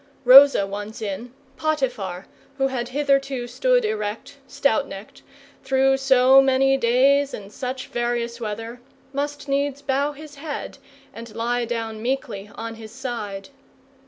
[0.25, 2.25] Rosa once in, Potiphar,
[2.57, 5.21] who had hitherto stood erect, stout necked,
[5.63, 8.81] through so many days and such various weather,
[9.13, 10.79] must needs bow his head
[11.13, 13.49] and lie down meekly on his side.